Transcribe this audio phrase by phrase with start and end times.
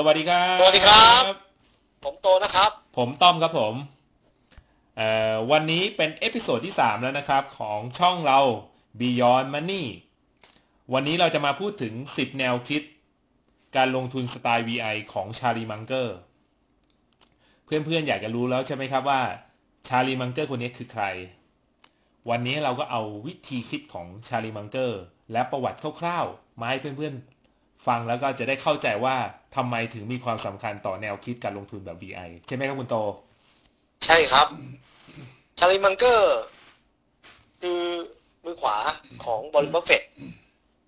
[0.00, 1.24] สวัสดีครับสวัสดีครับ
[2.04, 3.74] ผมโตนะครับ ผมต้อมครับผม
[4.96, 8.40] เอ่อวันนี้เป็น episode ที่ 3 แล้วนะครับ ของช่องเรา
[9.00, 9.84] Beyond Money
[10.92, 12.82] วันนี้เราจะมาพูดถึง 10 แนวคิด
[13.76, 16.16] การลงทุนสไตล์ VI ของชาร์ลีมังเกอร์
[17.64, 19.20] เพื่อนๆ อยากจะรู้แล้วใช่ไหมครับว่า
[19.88, 21.04] ชาร์ลีมังเกอร์คนนี้คือใคร
[22.30, 25.00] วันนี้เราก็เอาวิธีคิดของชาร์ลีมังเกอร์
[25.32, 27.37] และประวัติคร่าวๆ มาให้เพื่อนๆ
[27.86, 29.16] ฟังแล้วก็จะได้เข้าใจว่า
[29.56, 32.96] ทำไมถึงมีความสำคัญต่อแนวคิดการลงทุนแบบ VI ใช่ไหมครับคุณโต
[34.06, 34.46] ใช่ครับ
[35.58, 36.38] ชาร์ลีมังเกอร์
[37.60, 37.82] คือ
[38.44, 38.76] มือขวา
[39.24, 40.02] ของบริบัฟเฟต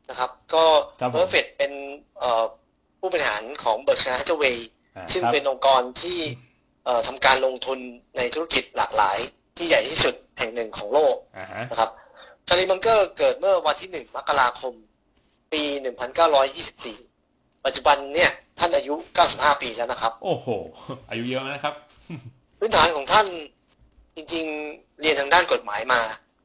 [0.08, 0.64] นะครับก็
[1.00, 1.72] ครับผมบริบัฟเฟตเป็น
[2.18, 2.44] เอ่อ
[2.98, 6.18] ผู้บริหารของ Berkshire Hathaway อ่าซึ่งครับเป็นองค์กรที่
[6.84, 7.78] เอ่อทำการลงทุน
[8.16, 9.18] ในธุรกิจหลากหลาย
[9.56, 11.90] ที่ใหญ่ที่สุดแห่งหนึ่งของโลกอ่าฮะนะครับ
[12.48, 14.74] ชาลีมังเกอร์เกิดเมื่อวันที่หนึ่งมกราคม
[15.52, 15.62] ปี
[16.44, 18.94] 1924 ปัจจุบันเนี่ยท่านอายุ
[19.28, 20.48] 95 ปีแล้วนะครับ โอ้โห
[21.10, 21.74] อายุเยอะนะครับ
[22.58, 23.26] พื้นฐานของท่าน
[24.16, 26.00] จริงๆ เรียนทางด้านกฎหมายมา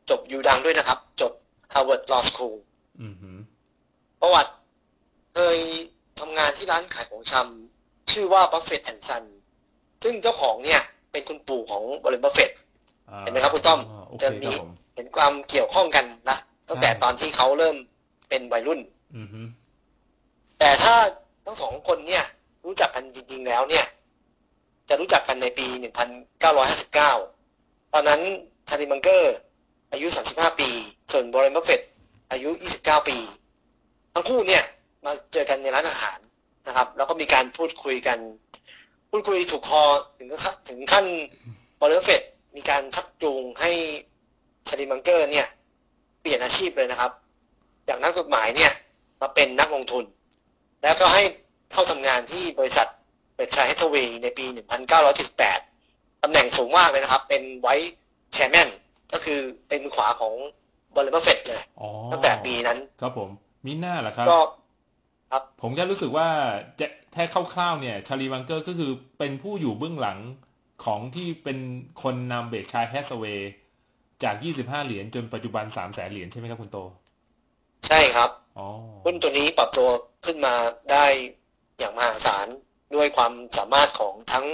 [0.09, 1.31] จบยูดังด้วยนะครับ จบ
[1.73, 2.55] Harvard Law School
[3.01, 3.37] อือหือ
[4.21, 4.51] ประวัติ
[5.33, 5.57] เคย
[6.19, 9.23] ทำงานที่ร้านขายของชำชื่อว่า Buffett and Son
[10.03, 10.81] ซึ่งเจ้าของเนี่ย
[11.11, 12.51] เป็นคุณปู่ของบริบัฟเฟต
[13.09, 16.37] อ่าเห็นไหมครับคุณต้อมโอเคจะคมีรับผมเห็นความเกี่ยวข้องกันนะ
[16.69, 17.75] ตั้งแต่ใช่ตอนที่เขาเริ่ม
[18.29, 18.94] เป็นวัยรุ่นอือหือ
[20.59, 20.95] แต่ถ้า
[21.45, 22.23] ทั้งสองคนเนี่ย
[22.65, 23.85] รู้จักกันจริงๆแล้วเนี่ย
[24.89, 25.67] จะรู้จักกันในปี
[26.45, 28.21] 1959 ตอนนั้น
[28.69, 29.35] ชาร์ลีมังเกอร์
[29.91, 30.69] อายุ 35 ปี
[31.11, 31.81] ส่วนบร n นบัฟเฟต
[32.31, 32.49] อายุ
[32.79, 33.17] 29 ปี
[34.13, 34.63] ทั้งคู่เนี่ย
[35.05, 36.19] มาเจอกันในร้านอาหาร
[36.67, 38.19] นะครับ แล้วก็มีการพูดคุยกัน
[39.09, 39.83] พูดคุยถูกคอ
[40.17, 41.05] ถึงขั้นถึงขั้น
[41.79, 42.21] บร n นบัฟเฟต
[42.55, 43.71] มีการชักจูงให้
[44.67, 45.47] ชาร์ลีมังเกอร์เนี่ย
[46.21, 47.11] เปลี่ยนอาชีพเลยนะครับ
[47.87, 48.71] จากนักกฎหมายเนี่ย
[49.21, 50.03] มาเป็นนักลงทุน
[50.83, 51.23] แล้วก็ให้
[51.71, 52.87] เข้าทำงานที่บริษัท
[53.35, 54.45] Berkshire Hathaway ในปี
[55.29, 58.69] 1978ตำแหน่งสูงมากเลยนะครับ เป็น vice chairman
[59.13, 60.33] ก็คือเป็นมือขวาของ
[60.95, 63.29] บริบัฟเฟตเลยอ๋อตั้งแต่ปีนั้น ครับผม
[63.65, 64.39] มีหน้าเหรอครับก็
[65.61, 66.27] ผมแค่รู้สึกว่า
[66.79, 70.19] จะแค่คร่าวๆเนี่ย ชาร์ลี มังเกอร์ก็คือเป็นผู้อยู่เบื้องหลัง
[70.85, 71.57] ของที่เป็น
[72.03, 73.51] คนนำ Berkshire Hathaway
[74.23, 76.77] จาก 25 เหรียญจนปัจจุบัน3 0 0แสนเหรียญใช่ไหมครับคุณโต
[77.87, 78.44] ใช่ครับอ๋อ
[79.05, 79.89] หุ้นตัวนี้ปรับตัว
[80.25, 80.55] ขึ้นมา
[80.91, 81.05] ได้
[81.79, 82.47] อย่างมหาศาล
[82.95, 84.45] ด้วยความสามารถของทั้ง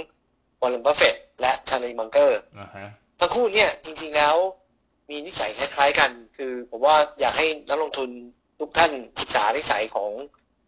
[0.62, 2.88] บริบัฟเฟตและชาร์ลีมังเกอร์อ่าฮะ
[3.20, 4.36] ทั้งคู่เนี่ยจริงๆแล้ว
[5.10, 8.10] มีนิสัยคล้ายๆกัน คือผมว่าอยากให้นักลงทุน
[8.60, 10.10] ทุกท่านศึกษานิสัยของ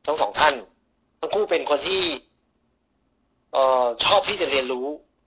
[0.07, 0.55] ทั้งสองท่าน
[1.21, 2.03] ทั้งคู่เป็นคนที่
[3.53, 4.87] เอ่อชอบที่จะเรียนรู้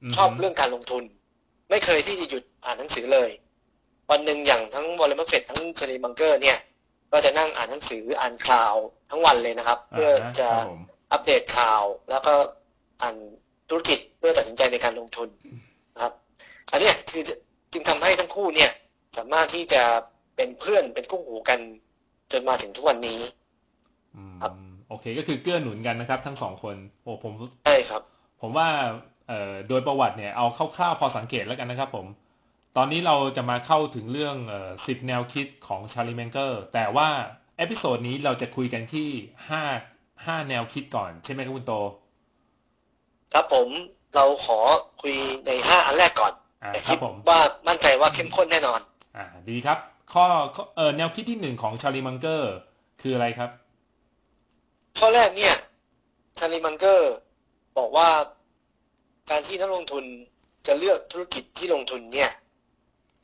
[0.10, 1.04] มชอบเรื่องการลงทุน
[1.70, 3.30] ไม่เคยที่จะหยุดอ่านหนังสือเลย
[4.10, 6.58] วันหนึ่งอย่างทั้งวอลเลย์เฟตทั้งคารีบังเกอร์เนี่ย
[7.12, 8.76] ก็จะนั่งอ่านหนังสืออ่านข่าว
[9.10, 10.82] ทั้งวันเลยนะครับ เพื่อฮจะครับผม
[11.12, 12.34] อัปเดตข่าวแล้วก็
[13.02, 13.16] อ่าน
[13.70, 15.30] ธุรกิจเพื่อตัดสินใจในการลงทุน
[15.94, 16.14] นะครับ
[16.72, 17.24] อันเนี้ยคือ
[17.74, 18.72] จึงทำให้ทั้งคู่เนี่ย
[19.18, 19.84] สามารถที่จะ
[20.36, 21.60] เป็นเพื่อนเป็นคู่หูกัน
[22.32, 23.20] จนมาถึงทุกวันนี้
[24.16, 24.52] อืมครับ
[24.90, 27.34] โอเคก็คือเกื้อหนุนกันนะครับ ทั้งสองคนโอ้ผม
[27.66, 28.02] ใช่ครับ
[28.42, 28.68] ผมว่า
[29.28, 30.46] เอ่อโดยประวัติเนี่ยเอา
[30.78, 32.06] คร่าวๆพอสังเขปแล้วกันนะครับ ผม
[32.80, 37.10] ตอนนี้เราจะมาเข้าถึงเรื่องเอ่อสิบแนวคิดของชาร์ลี มังเกอร์แต่ว่า
[37.58, 39.10] episode นี้เราจะคุยกันที่
[39.50, 39.64] ห้า
[40.26, 41.74] ห้าแนวคิดก่อน ใช่ไหมครับคุณโต
[43.34, 43.70] ครับผม
[44.16, 44.60] เราขอ
[45.02, 46.34] คุยในห้าอันแรกก่อน
[46.64, 48.82] อ่าแต่ครัคิบดผมว่ามั่นใจว่าเข้มข้นแน่นอน
[49.18, 49.78] อ่า ดีครับ
[50.14, 52.54] ข้อข้อเออแนวคิดที่หนึ่งของชาลีมังเกอร์
[53.02, 53.50] คืออะไรครับ
[55.00, 55.56] ข้อแรกเนี่ย
[56.40, 57.14] ชาลีมังเกอร์
[57.78, 58.10] บอกว่า
[59.30, 60.04] การที่นักลงทุน
[60.68, 62.32] จะเลือกธุรกิจที่ลงทุนเนี่ย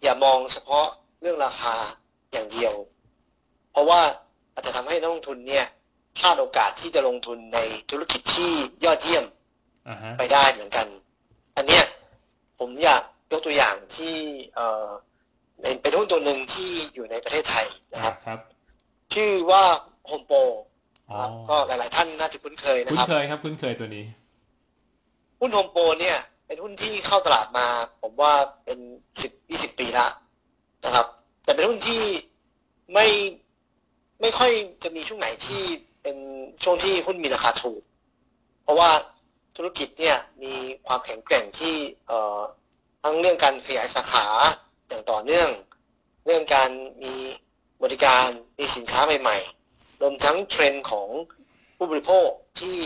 [0.04, 0.88] อย่ามองเฉพาะ
[1.22, 1.76] เรื่องราคา
[2.32, 2.74] อย่างเดียว
[3.72, 4.02] เพราะว่า
[4.54, 5.66] อาจจะทำให้นักลงทุนเนี่ย
[6.18, 7.60] พลาดโอกาสที่จะลงทุนใน
[7.90, 8.52] ธุรกิจที่
[8.86, 9.26] ยอดเยี่ยม
[9.90, 10.88] อ่าฮะไปได้เหมือนกัน
[11.58, 11.86] อันเนี้ย
[12.60, 14.16] ผมอยากยกตัวอย่างที่
[14.56, 14.88] เอ่อ
[15.62, 18.40] ในเป็นหุ้นตัวหนึ่งที่อยู่ในประเทศไทยนะครับครับ
[19.14, 19.64] ชื่อว่า
[20.08, 20.34] โฮมโปร
[21.12, 24.06] อ๋อครับก็หลาย ๆ ท่านน่าจะคุ้นเคยนะคุ้คนรับเคยครับ คุ้นเคยตัวนี้
[25.40, 26.18] หุ้นโฮมโปรเนี่ย
[26.54, 27.68] เป็นหุ้นที่เข้าตลาดมา
[28.02, 28.34] ผมว่า
[28.66, 28.80] เป็น
[29.22, 30.08] สิบยี่สิบปีละ
[30.86, 31.08] นะครับ
[31.44, 32.04] แต่เป็นหุ้นที่
[32.94, 33.08] ไม่
[34.22, 34.52] ไม่ค่อย
[34.84, 35.64] จะมีช่วงไหนที่
[36.02, 36.18] เป็น
[36.64, 37.82] ช่วงที่หุ้นมีราคาถูก
[38.64, 38.92] เพราะว่า
[39.56, 40.54] ธุรกิจเนี่ยมี
[40.88, 41.76] ความแข็งแกร่งที่
[42.08, 42.40] เอ่อ
[43.04, 44.26] ทั้งเรื่องการขยายสาขา
[44.88, 45.50] อย่างต่อเนื่อง
[46.26, 46.70] เรื่องการ
[47.04, 47.16] มี
[47.84, 48.28] บริการ
[48.58, 51.10] มีสินค้าใหม่ๆ รวมทั้งเทรนด์ของ
[51.78, 52.28] ผู้บริโภค
[52.60, 52.78] ที่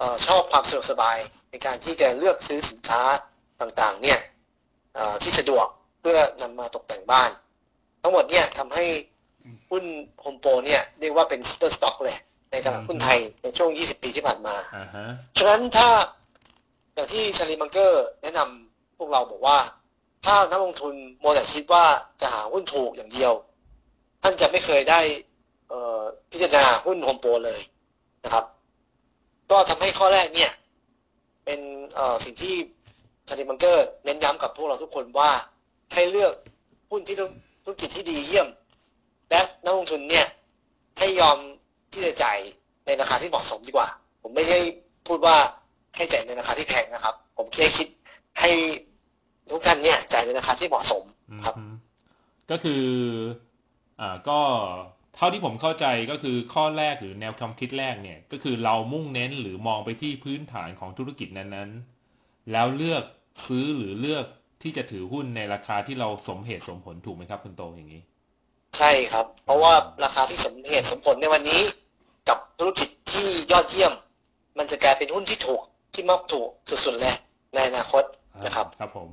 [0.00, 1.18] ออชอบความสะดวกสบาย
[1.64, 3.02] การที่จะเลือกซื้อสินค้า
[3.60, 4.18] ต่างๆเนี่ย
[4.94, 5.66] เอ่อที่สะดวก
[6.00, 7.30] เพื่อนำมาตกแต่งบ้าน
[8.02, 8.84] ทั้งหมดเนี่ยทำให้
[9.70, 9.84] หุ้น
[10.20, 12.16] โฮมโปรเนี่ยเรียกว่าเป็น super stock เลย
[12.50, 15.06] ในตลาดหุ้นไทยในช่วง 20 ปีที่ผ่านมาอ่าฮะ
[15.38, 15.88] ฉะนั้นถ้า
[16.94, 19.58] อย่างที่ชาลีมังเกอร์แนะนำพวกเราบอกว่า
[20.24, 21.84] ถ้านักลงทุนมัวแต่คิดว่า
[22.20, 23.32] จะหาหุ้นถูกอย่างเดียว
[24.22, 25.00] ท่านจะไม่เคยได้
[25.68, 26.00] เอ่อ
[26.30, 27.60] พิจารณาหุ้นโฮมโปรเลย
[28.24, 28.44] นะครับ
[29.50, 30.50] ก็ทำให้ข้อแรกเนี่ย
[31.46, 31.60] เป็น
[32.24, 32.54] สิ่งที่
[33.28, 35.30] ชาลีมังเกอร์เน้นย้ำกับพวกเราทุกคนว่า
[35.94, 36.32] ให้เลือก
[36.90, 37.16] หุ้นที่
[37.64, 38.48] ธุรกิจที่ดีเยี่ยม
[39.30, 40.26] และนักลงทุนเนี่ย
[40.98, 41.38] ให้ยอม
[41.92, 42.38] ที่จะจ่าย
[42.86, 43.88] ในราคาที่เหมาะสมดีกว่า
[44.22, 44.58] ผมไม่ใช่
[45.06, 45.36] พูดว่า
[45.96, 47.88] ให้จ่ายในราคาที่แพงนะครับ ผมแค่คิด
[48.40, 48.50] ให้
[49.50, 51.04] ทุกท่านเนี่ยจ่ายในราคาที่เหมาะสม
[51.44, 51.54] ครับ
[52.50, 52.84] ก็คือ
[54.00, 54.38] อ่าก็
[55.16, 63.04] เท่าที่ผมเข้าใจก็คือข้อแรกหรือแนวความคิดแรกเนี่ยก็คือเรามุ่งเน้นหรือมองไปที่พื้นฐานของธุรกิจนั้นๆ แล้วเลือก
[63.46, 64.24] ซื้อหรือเลือก
[64.62, 68.00] ที่จะถือหุ้นในราคาที่เราสมเหตุสมผลถูกไหมครับคุณโตอย่างนี้
[68.76, 69.72] ใช่ครับ เพราะว่า
[70.04, 71.60] ราคาที่สมเหตุสมผลในวันนี้
[72.28, 73.92] กับธุรกิจที่ยอดเยี่ยม
[74.58, 75.60] มันจะกลายเป็นหุ้นที่ถูก
[75.94, 76.48] ที่มักถูก
[76.84, 77.16] สุดๆเลย
[77.54, 78.04] ในอนาคต
[78.44, 79.08] นะครับครับผม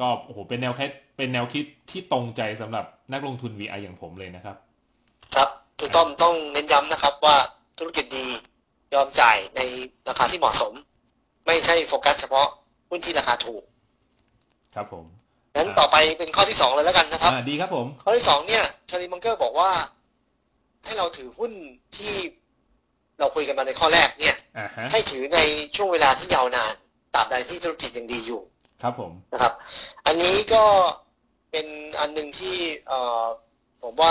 [0.00, 4.63] ก็โอ้โหเป็นแนวคิดเป็นแนวคิดที่ตรงใจสำหรับนักลงทุน VI อย่างผมเลยนะครับครับถูก
[5.96, 7.36] ต้องต้องเน้นย้ำนะครับว่า
[7.78, 8.26] ธุรกิจดี
[8.94, 9.60] ยอมจ่ายใน
[10.08, 10.72] ราคาที่เหมาะสม
[11.46, 12.48] ไม่ใช่โฟกัสเฉพาะ
[12.90, 13.62] หุ้นที่ราคาถูก
[14.74, 15.04] ครับผม
[15.56, 19.70] งั้นต่อไปเป็นข้อที่สองเลยแล้วกันนะครับอ่าดีครับผม ข้อที่สองเนี่ยชาลีมังเกอร์บอกว่า
[20.84, 21.52] ให้เราถือหุ้น
[21.96, 22.14] ที่
[23.18, 25.38] เราคุยกันมาในข้อแรกเนี่ยอ่าฮะให้ถือใน
[25.76, 26.74] ช่วงเวลาที่ยาวนาน
[27.14, 28.40] ตราบใดที่ธุรกิจยังดีอยู่
[28.82, 29.52] ครับผมนะครับ
[30.06, 30.64] อันนี้ก็
[31.50, 31.66] เป็น
[32.00, 32.56] อันหนึ่งที่
[32.88, 33.24] เอ่อ
[33.82, 34.10] ผมว่า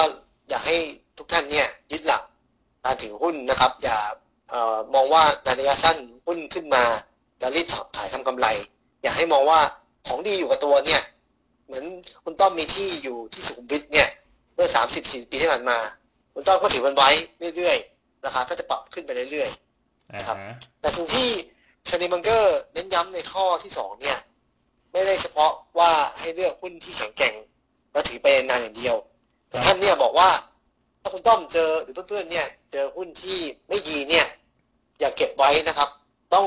[0.49, 0.77] อยากให้
[1.17, 2.23] ทุกท่านเนี่ยยึดหลัก
[2.83, 3.97] การถือหุ้นนะครับ อย่า
[4.49, 6.83] เอ่อมองว่าในระยะสั้นหุ้นขึ้นมา
[7.41, 8.47] จะรีบขายทำกำไร
[9.03, 9.59] อยากให้มองว่า
[10.07, 11.01] ของดีอยู่กับตัวเนี่ย
[11.65, 11.85] เหมือน
[12.23, 14.07] คุณต้อมมีที่อยู่ที่สุขุมวิทเนี่ย
[14.55, 15.77] เมื่อสามสิบสี่ปีที่ผ่านมา
[16.33, 17.09] คุณต้อมก็ถือมันไว้
[17.55, 21.29] เรื่อยๆราคาก็จะปรับขึ้นไปเรื่อยๆอ่าครับฮะแต่สิ่งที่
[21.89, 24.17] ชานีมังเกอร์เน้นย้ำในข้อที่สองเนี่ย
[24.91, 27.33] ไม่ได้เฉพาะว่าให้เลือกหุ้นที่แข็งแกร่ง
[27.91, 28.95] แล้วถือไปนานอย่างเดียว
[29.49, 30.29] แต่ท่านเนี่ยบอกว่า
[31.03, 33.39] ถ้าคุณต้อมเจอหรือเพื่อนๆเนี่ย เจอหุ้นที่
[33.69, 34.25] ไม่ดีเนี่ย
[34.99, 35.89] อย่าเก็บไว้นะครับ
[36.33, 36.45] ต้อง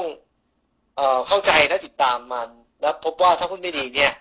[0.96, 2.48] เอ่อเข้าใจและติดตามมัน
[2.80, 4.12] แล้วพบว่าถ้าหุ้นไม่ดีเนี่ย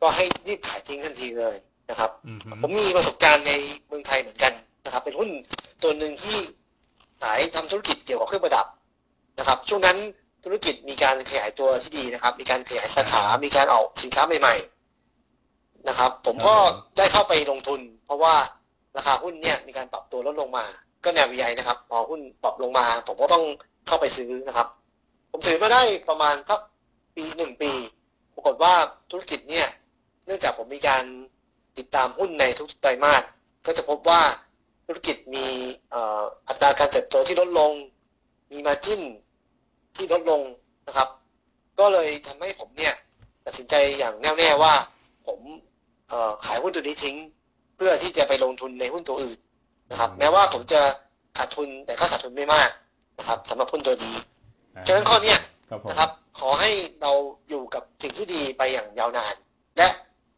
[0.00, 1.56] ก็ให้รีบขายทิ้งทันทีเลย
[1.90, 3.52] นะครับอืมฮึผมมีประสบการณ์ใน
[3.86, 4.52] เมืองไทยเหมือนกัน
[4.84, 5.30] นะครับ เป็นหุ้น
[5.82, 6.38] ตัวหนึ่งที่
[7.22, 8.66] ขายทำธุรกิจเกี่ยวกับเครื่องประดับ
[9.38, 9.96] นะครับ ช่วงนั้น
[10.44, 14.54] ธุรกิจมีการขยายตัวที่ดีนะครับ มีการขยายสาขา มีการออกสินค้าใหม่
[15.20, 16.54] ๆ นะครับ ผมก็
[16.96, 18.34] ได้เข้าไปลงทุน เพราะว่า
[18.96, 20.64] ราคาหุ้นเนี่ยมีการปรับตัวลดลงมา
[21.04, 23.44] ก็แนววิยนะครับ พอหุ้นปรับลงมา ผมก็ต้อง
[23.86, 24.68] เข้าไปซื้อนะครับ
[25.30, 26.60] ผมถือมาได้ประมาณสัก
[27.16, 27.72] ปีหนึ่งปี
[28.34, 28.74] ปรากฏว่า
[29.10, 29.68] ธุรกิจเนี่ย
[30.26, 31.04] เนื่องจากผมมีการ
[31.78, 33.22] ติดตามหุ้นในทุกไตรมาส
[33.66, 34.20] ก็จะพบว่า
[34.86, 35.46] ธุรกิจมี
[36.48, 37.72] อัตราการเติบโตที่ลดลง
[38.52, 39.02] มีมาจิ้น
[39.96, 40.40] ที่ลดลง
[40.86, 41.08] นะครับ
[41.78, 42.94] ก็เลยทำให้ผมเนี่ย
[43.44, 44.74] ตัดสินใจอย่างแน่วแน่ว่า
[45.26, 45.40] ผม
[46.46, 47.16] ขายหุ้นตัวนี้ทิ้ง
[47.76, 49.38] เพื่อที่จะไปลงทุนในหุ้นตัวอื่น
[49.90, 50.80] นะครับ แม้ว่าผมจะ
[51.38, 52.70] ขาดทุนแต่ก็ขาดทุนไม่มาก
[53.18, 54.14] นะครับสำหรับหุ้นตัวนี้
[54.86, 55.38] ฉะนั้นข้อเนี้ย
[55.70, 56.10] ครับผมนะครับ
[56.40, 56.70] ขอให้
[57.02, 57.12] เรา
[57.48, 59.34] อยู่กับสิ่งที่ดีไปอย่างยาวนาน
[59.78, 59.88] และ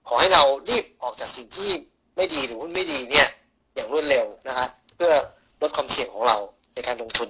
[0.08, 1.70] ขอให้เรารีบออกจากสิ่งที่
[2.16, 3.28] ไม่ดีหรือหุ้นไม่ดีเนี่ย
[3.74, 5.12] อย่างรวดเร็วนะครับเพื่อ
[5.60, 6.36] ลดความเสี่ยงของเรา
[6.74, 7.28] ในการลงทุน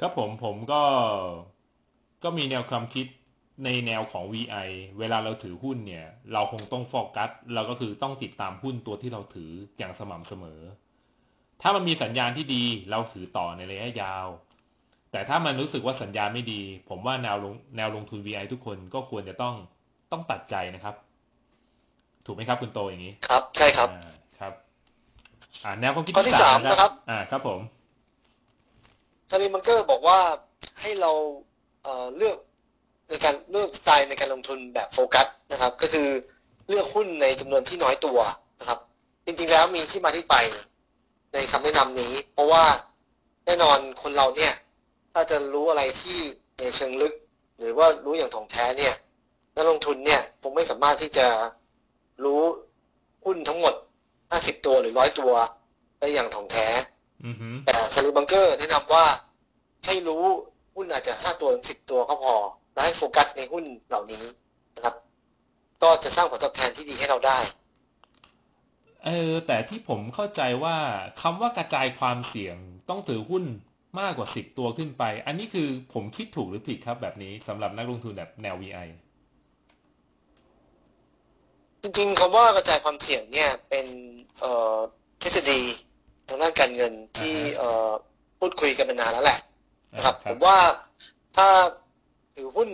[0.00, 0.82] ครับผมผมก็
[2.22, 3.06] ก็มีแนวความคิด
[3.64, 10.60] ในแนวของ VI เวลาเราถือหุ้นเนี่ย เราคงต้องโฟกัสเราก็คือต้องติดตามหุ้นตัวที่เราถืออย่างสม่ำเสมอ
[11.62, 14.26] ถ้ามันมีสัญญาณที่ดีเราถือต่อในระยะยาว
[15.12, 19.54] แต่ถ้ามันรู้สึกว่าสัญญาณไม่ดี ผมว่าแนวลงแนวลงทุน VI ทุกคนก็ควรจะต้อง
[20.12, 20.94] ต้องตัดใจนะครับ
[22.26, 24.52] ถูกไหมครับคุณโตอย่างนี้ ครับใช่ครับอ่าครับ
[25.64, 27.60] อ่าแนวความคิดข้อที่สามนะครับ อ่าครับผม
[29.30, 30.18] ทารีมังเกอร์บอกว่า
[30.80, 31.12] ให้เรา
[31.82, 32.36] เอ่อเลือก
[33.12, 36.08] ในการเลือกสไตล์ในการลงทุนแบบโฟกัสนะครับ ก็คือ
[36.68, 38.18] เลือกหุ้นในจำนวนที่น้อยตัว
[38.60, 38.78] นะครับ
[39.26, 40.36] จริงๆแล้วมีที่มาที่ไป
[41.32, 42.64] ในคำแนะนำนี้ เพราะว่า
[43.46, 44.52] แน่นอนคนเราเนี่ย
[45.12, 46.18] ถ้าจะรู้อะไรที่
[46.58, 47.14] ในเชิงลึก
[47.58, 48.94] หรือว่ารู้อย่างถ่องแท้เนี่ย
[49.56, 51.26] นักลงทุนเนี่ยคงไม่สามารถที่จะ
[52.24, 52.42] รู้
[53.24, 53.74] หุ้นทั้งหมด
[54.20, 55.32] 50 ตัวหรือร้อยตัว
[55.98, 56.66] ได้อย่างถ่องแท้
[57.24, 59.04] อือฮึแต่ซารูบังเกอร์แนะนำว่า
[59.86, 60.24] ให้รู้
[60.74, 62.34] หุ้นอาจจะห้าตัวสิบตัวก็พอ
[62.72, 64.24] และให้โฟกัสในหุ้นเหล่านี้
[64.74, 64.94] นะครับ
[65.82, 67.38] ก็จะสร้างผลตอบแทนที่ดีให้เราได้
[69.04, 70.76] เออ แต่ที่ผมเข้าใจว่า
[71.22, 72.56] คำว่ากระจายความเสี่ยง
[72.88, 73.44] ต้องถือหุ้น
[74.00, 78.88] มากกว่าสิบตัวขึ้นไป อันนี้คือผมคิดถูกหรือผิดครับแบบนี้สำหรับนักลงทุนแบบแนว VI
[81.82, 83.86] จริงๆคำว่ากระจายความเสี่ยงเนี่ยเป็น
[84.40, 84.76] เอ่อ
[85.22, 85.60] ทฤษฎี
[86.28, 87.90] ทางด้านการเงินที่อ่าฮะเอ่อ
[88.38, 89.38] ผพูดคุยกันมานานแล้วแหละ
[89.94, 90.58] อ่านะครับคผรับมว่า
[91.36, 91.48] ถ้า
[92.36, 92.70] ถือหุ้น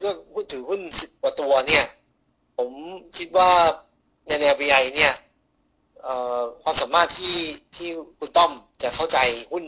[0.00, 1.84] เลือกหุ้นถือหุ้นสิบกว่าตัวเนี่ย
[2.58, 2.70] ผม
[3.16, 3.50] คิดว่า
[4.26, 5.12] ในแนว VI เนี่ย
[6.02, 7.36] เอ่อความสามารถที่
[7.76, 7.88] ที่
[8.18, 9.18] คุณต้อมจะเข้าใจ
[9.52, 9.64] หุ้น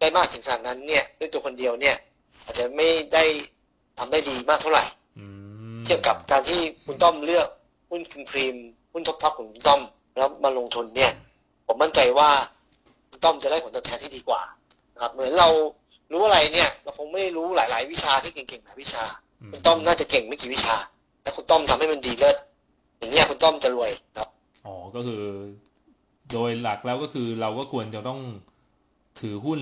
[0.00, 1.96] ได้มากถึงขนาดนั้นเนี่ย ด้วยตัวคนเดียวเนี่ย
[2.44, 3.24] อาจจะไม่ได้
[3.98, 4.84] ทำได้ดีมากเท่าไหร่
[5.18, 5.24] อื
[5.76, 7.48] มเทียบกับการที่คุณต้อมเลือก
[7.90, 8.56] หุ้น cream cream
[8.92, 9.80] หุ้น top top ของคุณต้อม
[10.16, 11.12] แล้วมาลงทุนเนี่ย
[11.66, 12.30] ผมมั่นใจว่า
[13.08, 14.42] คุณต้อมจะได้ผลตอบแทนที่ดีกว่า
[14.94, 15.48] นะครับ เหมือนเรา
[16.12, 19.04] รู้อะไรเนี่ยเราคงไม่ได้รู้หลาย ๆ วิชาที่เก่งๆหลายวิชา
[19.52, 20.76] คุณต้อมน่าจะเก่งไม่กี่วิชา
[21.22, 22.36] แต่คุณต้อมทำให้มันดีเลิศ
[22.98, 24.28] อย่างเงี้ยคุณต้อมจะรวยครับ
[24.66, 25.22] อ๋อก็คือ
[26.32, 28.20] โดยหลักแล้วก็คือเราก็ควรจะต้อง
[29.20, 29.60] ถือหุ้น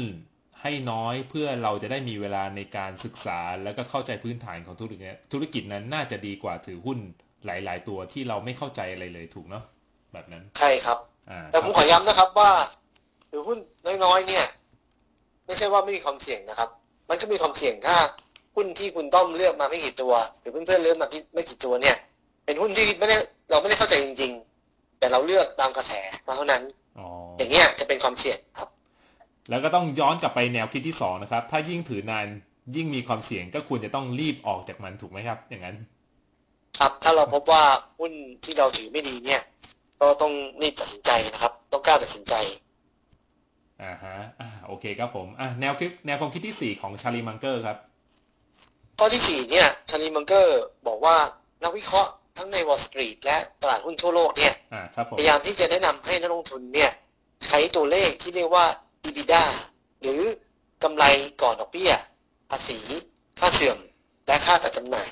[0.62, 6.99] ให้น้อยเพื่อเราจะได้มีเวลาในการศึกษาแล้วก็เข้าใจพื้นฐานของธุรกิจเนี่ยธุรกิจนั้นน่าจะดีกว่าถือหุ้น
[7.47, 9.65] หลาย ๆ ตัวที่เราไม่เข้าใจอะไรเลยถูกเนาะ
[10.12, 10.99] แบบนั้น ใช่ครับ
[11.31, 12.50] อ่าแต่ผมขอย้ำนะครับว่า
[13.31, 13.59] ถือหุ้น
[14.05, 14.45] น้อย ๆ เนี่ย
[15.47, 16.69] ไม่ใช่ว่าไม่มีความเสี่ยงนะครับ
[17.09, 17.97] มันก็มีความเสี่ยงถ้า
[18.57, 21.97] หุ้นที่คุณต้อมเลือกมาไม่กี่ตัว หรือเพื่อนๆเลือกมาไม่กี่ตัวเนี่ย
[22.45, 23.17] เป็นหุ้นที่ไม่ได้
[23.50, 24.33] เราไม่ได้เข้าใจจริง
[24.67, 25.93] ๆ แต่เราเลือกตามกระแส
[26.26, 26.62] มาเท่านั้น
[26.99, 27.07] อ๋อ
[27.38, 28.69] อย่างเงี้ยจะเป็นความเสี่ยงครับ
[29.50, 32.26] แล้วก็ต้องย้อนกลับไปแนวคิดที่สองนะครับ ถ้ายิ่งถือนาน
[32.76, 35.76] ยิ่งมีความเสี่ยงก็ควรจะต้องรีบออกจากมันถูกไหมครับ อย่างนั้น
[36.79, 37.62] ครับถ้าเราพบว่า
[37.99, 38.12] หุ้น
[38.45, 39.43] ที่เราถือไม่ดีเนี่ย
[40.00, 42.35] ก็ต้องรีบตัดสินใจนะครับ ต้องกล้าตัดสินใจ
[43.83, 47.76] อ่าฮะอ่าโอเคครับผมอะแนวคิดแนวความคิดที่สี่ของชาลีมังเกอร์ครับ
[48.99, 51.16] ข้อที่สี่เนี่ยชาลีมังเกอร์บอกว่า
[51.62, 56.90] นักวิเคราะห์ทั้งใน Wall Street และตลาดหุ้นทั่วโลกเนี่ยอ่าครับผมพยายามที่จะแนะนำให้นักลงทุนเนี่ย
[57.47, 58.66] ใช้ตัวเลขที่เรียกว่า
[59.06, 59.42] EBITDA
[60.02, 60.21] หรือ
[60.83, 61.04] กำไร
[61.42, 61.92] ก่อนดอกเบี้ย
[62.50, 62.78] ภาษี
[63.40, 63.78] ค่าเสื่อม
[64.26, 65.09] และค่าจัดจำหน่าย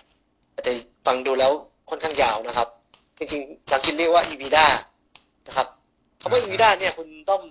[0.65, 0.73] แต่
[1.07, 1.53] ฟังดูแล้ว
[1.91, 2.69] ค่อนข้างยาวนะครับ
[3.19, 4.67] จริงๆสังกฤษเรียกว่า EBITDA
[5.47, 5.67] นะครับ
[6.21, 7.43] คำว่า EBITDA เนี่ยคุณต้อง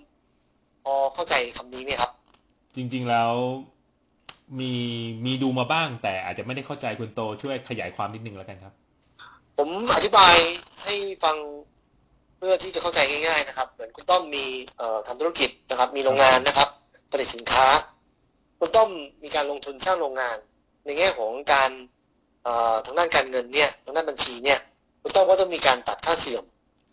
[0.84, 2.12] พอเข้าใจคำนี้ไหมครับ
[2.76, 3.34] จริง ๆแล้ว
[4.60, 4.74] มี
[5.26, 8.74] มีดูมาบ้าง แต่อาจจะไม่ได้เข้าใจคุณโตช่วยขยายความนิดนึงแล้วกันครับ
[9.58, 10.36] ผมอธิบาย
[10.84, 11.38] ให้ฟัง
[12.38, 14.46] เพื่อที่จะเข้าใจง่ายๆนะครับ เหมือนคุณต้อมมี
[14.78, 16.70] เอ่อทำธุรกิจนะครับ มีโรงงานนะครับ
[17.12, 17.66] ผลิตสินค้า
[18.60, 18.90] คุณต้อม
[19.24, 20.38] มีการลงทุนสร้างโรงงาน
[20.86, 21.72] ในแง่ของการ
[22.44, 24.60] เอ่อทางด้านการเงินเนี่ยทางด้านบัญชีเนี่ย
[25.02, 26.44] คุณต้อมก็ต้องมีการตัดค่าเสื่อม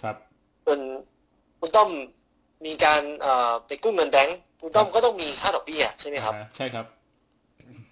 [0.03, 0.17] ครับ
[0.65, 0.81] ส่วน
[1.61, 1.89] คุณต้อม
[2.65, 6.87] มีการเอ่อไปกู้เงินแบงก์คุณต้อมก็ต้องมีค่าดอกเบี้ยใช่ไหมครับอ่าใช่ครับ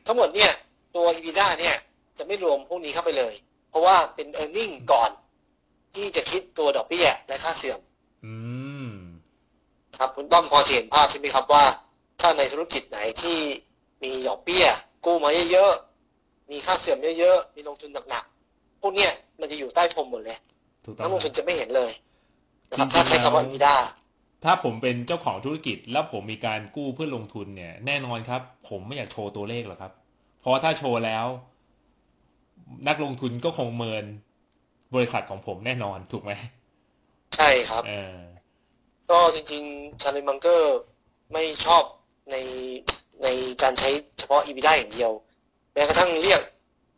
[0.06, 0.52] ทั้งหมดเนี่ย
[0.96, 1.76] ตัว EBITDA เนี่ย
[2.18, 3.34] จะไม่รวมพวกนี้เข้าไปเลย
[3.70, 5.10] เพราะว่าเป็น e a r n i n g ก่อน
[5.94, 7.80] ที่จะคิดตัวดอกเบี้ยและค่าเสื่อม
[8.24, 8.34] อื
[8.88, 8.90] ม
[9.98, 11.64] ครับคุณต้อมพอจะเห็นภาพใช่ไหมครับว่า
[12.20, 13.38] ถ้าในธุรกิจไหนที่
[14.02, 14.66] มีดอกเบี้ย
[15.04, 20.38] กู้มาเยอะๆมีค่าเสื่อมเยอะๆมีลงทุนหนักๆพวกเนี้ยมันจะอยู่ใต้พรมหมดเลย
[20.84, 21.90] ถูกต้อนังกลงทุนจะไม่เห็นเลย
[22.70, 23.74] นะครับจริงๆถ้าใช้คำว่าแล้ว EBITDA
[24.44, 29.92] ถ้าผมเป็นเจ้าของธุรกิจ แล้วผมมีการกู้เพื่อลงทุนเนี่ย แน่นอนครับ ผมไม่อยากโชว์ตัวเลขหรอกครับ
[30.40, 31.26] เพราะถ้าโชว์แล้ว
[32.88, 34.04] นักลงทุนก็คงเมิน
[34.94, 36.32] บริษัทของผมแน่นอนถูกไหม
[37.36, 38.16] ใช่ครับเออ
[39.10, 40.78] ก็จริงๆชาลีมังเกอร์
[41.32, 41.84] ไม่ชอบ
[42.30, 42.36] ใน
[43.22, 43.28] ใน
[43.62, 45.12] การใช้เฉพาะ EBITDA อย่างเดียว
[45.72, 46.42] แม้กระทั่งเรียก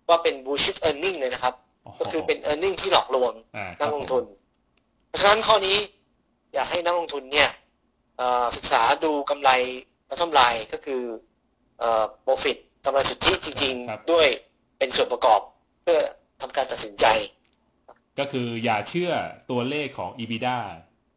[0.09, 1.55] ว่าเป็น bullshit earning เลยนะครับ
[1.99, 4.25] ก็คือเป็น earning ที่หลอกลวงอ่าคนัรักบลงผมทุน
[5.09, 5.77] เพราะฉะนั้นข้อนี้
[6.55, 7.51] อยากให้นักลงทุนเนี่ย
[8.17, 9.51] เอ่อศึกษาดูกำไร
[10.07, 10.43] และกำไร
[10.73, 11.03] ก็คือ
[11.79, 14.27] เอ่อ profit กำไรสุทธิจริง ๆ ด้วย
[14.79, 15.41] เป็นส่วนประกอบ
[15.83, 16.01] เพื่อ
[16.41, 17.07] ทำการตัดสินใจ
[18.19, 19.11] ก็คืออย่าเชื่อ
[19.51, 20.57] ตัวเลขของ EBITDA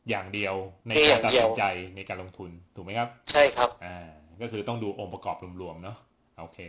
[0.09, 0.55] อย่างเดียว
[0.87, 4.07] ในเพียงการอย่างเดียวตัดสินใจในการลงทุนถูกไหมครับ ใช่ครับอ่า
[4.41, 5.97] ก็คือต้องดูองค์ประกอบรวมๆเนาะ
[6.39, 6.59] โอเค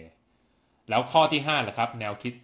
[0.91, 2.35] แล้วข้อที่ห้าล่ะครับ แนวคิด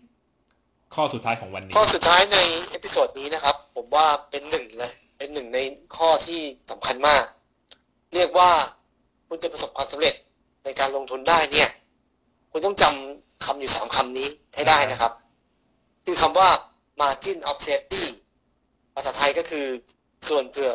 [0.95, 2.39] ข้อสุดท้ายของวันนี้ ข้อสุดท้ายใน
[2.71, 5.61] episode นี้นะครับ ผมว่าเป็นหนึ่งเลย เป็นหนึ่งใน
[5.97, 7.25] ข้อที่สำคัญมาก
[8.15, 8.51] เรียกว่า
[9.29, 10.15] คุณจะประสบความสำเร็จ
[10.65, 11.69] ในการลงทุนได้เนี่ย
[12.51, 15.13] คุณต้องจำคำอยู่สามคำนี้ให้ได้นะครับ
[16.05, 16.49] คือคำว่า
[17.01, 18.05] margin of safety
[18.95, 19.67] ภาษาไทยก็คือ
[20.29, 20.71] ส่วนเผื่อ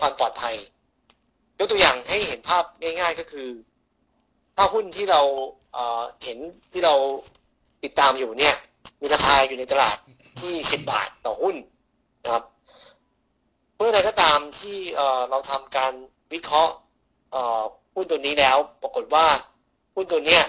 [0.00, 0.54] ความปลอดภัย
[1.58, 3.48] ยกตัวอย่างให้เห็นภาพง่าย ๆ ก็คือ
[4.56, 5.22] ถ้าหุ้นที่เรา
[6.24, 6.38] เห็น
[6.72, 6.94] ที่เรา
[7.84, 8.54] ติดตามอยู่เนี่ย
[9.00, 9.96] มีราคาอยู่ในตลาด
[10.40, 11.56] ที่ 10 บาทต่อหุ้น
[12.22, 12.44] นะครับ
[13.80, 15.92] มื่อใดก็ตามที่เอ่อเราทำการ
[16.32, 16.74] วิเคราะห์
[17.32, 17.62] เอ่อ
[17.94, 19.26] หุ้นตัวนี้แล้ว ปรากฏว่า
[19.94, 20.42] หุ้นตัวเนี้ย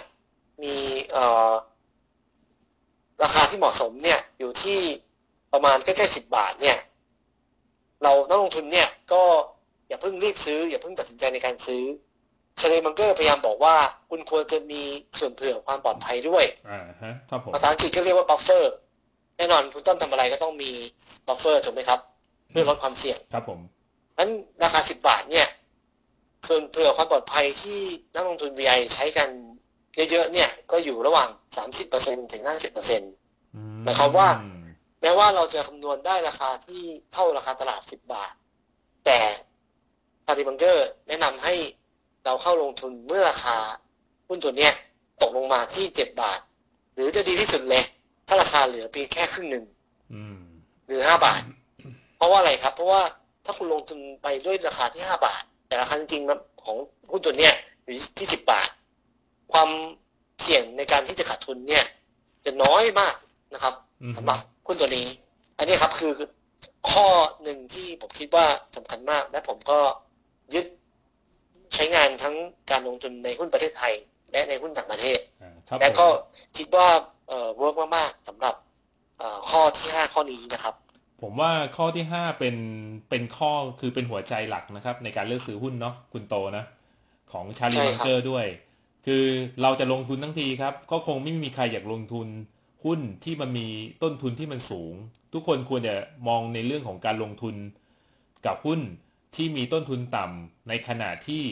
[0.63, 0.75] มี
[1.11, 1.51] เอ่อ
[3.23, 4.79] ราคาที่เหมาะสมเนี่ยอยู่ที่
[5.53, 6.77] ประมาณใกล้ๆ10บาทเนี่ย
[8.03, 9.23] เรานักลงทุนเนี่ยก็
[9.87, 11.83] อย่าเพิ่งรีบซื้อ อย่าเพิ่งตัดสินใจในการซื้อ
[12.57, 13.75] เชลมังเกอร์พยายามบอกว่า
[14.09, 14.81] คุณควรจะมี
[15.19, 18.63] ส่วนเผื่อความปลอดภัยด้วยอ่าฮะครับผมภาษาอังกฤษก็เรียกว่า buffer
[19.37, 20.71] แน่นอนคุณต้นทำอะไรก็ต้องมี
[21.27, 21.99] buffer ถูกไหมครับ
[22.51, 23.59] เพื่อลดความเสี่ยงครับผม
[24.17, 24.29] นั้น
[24.63, 25.47] ราคา10บาทเนี่ย
[26.47, 27.79] ส่วนเผื่อความปลอดภัยที่
[28.13, 29.29] นักลงทุน VI ใช้กัน
[30.11, 31.29] เยอะๆเนี่ยก็อยู่ระหว่าง
[31.81, 34.29] 30%ถึง50%อืหมายความว่า
[35.01, 36.81] แม้ว่าเราจะคำนวณได้ราคาที่
[37.13, 38.33] เท่าราคาตลาด10บาท
[39.05, 39.19] แต่
[40.25, 41.53] ซาริบังเกอร์แนะนำให้
[42.25, 43.57] เราเข้าลงทุนเมื่อราคา
[44.27, 44.73] หุ้นตัวเนี้ย
[45.21, 46.39] ตกลงมาที่7บาท
[46.93, 47.83] หรือจะดีที่สุดเลย
[48.27, 49.65] ถ้าราคาเหลือเพียงแค่ครึ่งหนึ่ง
[50.13, 50.37] อืม
[50.87, 51.41] หรือ5บาท
[52.81, 53.03] รครับเพราะว่า
[53.45, 56.77] ถ้าคุณลงทุนไปด้วยราคาที่5บาท แต่ราคาจริงๆของ
[57.11, 58.69] หุ้นตัวเนี้ยอยู่ที่10บาท
[59.53, 59.69] ความ
[60.43, 61.85] เสี่ยงในการที่จะขาดทุนเนี่ย
[62.45, 63.15] จะน้อยมาก
[63.53, 65.07] นะครับอืมสำหรับหุ้นตัวนี้
[65.57, 66.11] อันนี้ครับคือ
[66.91, 67.07] ข้อ
[67.43, 68.45] หนึ่งที่ผมคิดว่า
[68.75, 69.79] สำคัญมาก และผมก็
[70.53, 70.65] ยึด
[71.73, 72.35] ใช้งานทั้ง
[72.71, 73.93] การลงทุนในหุ้นประเทศไทย
[74.31, 76.07] และในหุ้นต่างประเทศอ่าครับและผมก็
[76.57, 76.87] คิดว่า
[77.27, 78.55] เอ่อ work มากๆสำหรับ
[79.17, 80.75] เอ่อข้อที่ห้าข้อนี้นะครับ
[81.21, 82.55] ผมว่าข้อที่ห้าเป็น
[83.09, 86.65] เป็นข้อคือเป็นหัวใจหลักนะครับ ในการเลือกซื้อหุ้นเนาะคุณโตนะ
[87.31, 88.45] ของชาลีใช่บังครับเกอร์ด้วย
[89.05, 89.23] คือ
[89.61, 92.27] เราจะลงทุนทั้งทีครับ ก็คงไม่มีใครอยากลงทุน
[92.85, 93.67] หุ้นที่มันมี
[94.03, 94.93] ต้นทุนที่มันสูง
[95.33, 95.95] ทุกคนควรจะ
[96.27, 97.55] มองในเรื่องของการลงทุน
[98.45, 98.79] กับหุ้น
[99.35, 101.43] ที่มีต้นทุนต่ำในขณะที่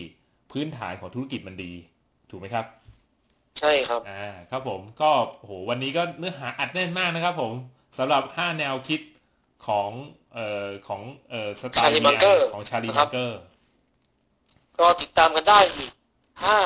[0.52, 1.72] พื้นฐานของธุรกิจมันดี
[2.30, 2.66] ถูกไหมครับ
[3.60, 7.54] ใช่ครับอ่าครับผมก็โอ้โหวันนี้ก็เนื้อหาอัดแน่นมากนะครับ ผม
[7.98, 9.00] สำหรับ 5 แนวคิด
[9.68, 9.90] ของ
[10.34, 13.40] เอ่อของเอ่อสไตล์ Charlie BI Munger ของชาลีนะครับับงเกอร์
[14.80, 15.92] ก็ติดตามกันได้อีก
[16.46, 16.58] ห้า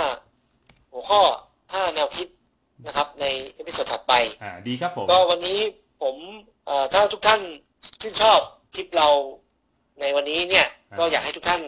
[0.91, 1.21] หัวข้อ
[1.73, 2.27] ห้าแนวคิด
[2.85, 5.59] นะครับ ใน episode ถัดไป อ่าดีครับผม ก็วันนี้
[6.01, 6.15] ผม
[6.65, 7.41] เอ่อถ้าทุกท่าน
[8.01, 8.39] ชื่นชอบ
[8.75, 9.07] คลิปเรา
[9.99, 10.67] ในวันนี้เนี่ย
[10.99, 11.61] ก็อยากให้ทุกท่าน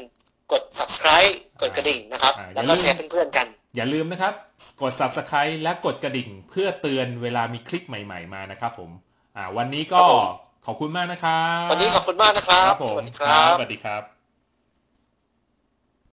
[0.51, 4.33] กด subscribe กดกระดิ่งนะครับ แล้วก็แชร์เพื่อนๆกัน อย่าลืมนะครับ
[4.81, 8.89] กด subscribe และกดกระดิ่งเพื่อเตือนเวลามีคลิปใหม่ ๆมานะครับผม
[9.37, 14.14] อ่า วันนี้ก็ครับผม ขอบคุณมากนะครับ วันนี้ขอบคุณมากนะครับ ครับผมสวัสดีครับ สวัสดีครับ